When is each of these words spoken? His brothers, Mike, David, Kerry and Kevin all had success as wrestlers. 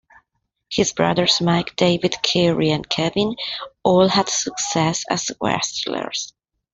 His 0.71 0.93
brothers, 0.93 1.41
Mike, 1.41 1.75
David, 1.75 2.15
Kerry 2.23 2.71
and 2.71 2.89
Kevin 2.89 3.35
all 3.83 4.07
had 4.07 4.29
success 4.29 5.05
as 5.11 5.29
wrestlers. 5.39 6.33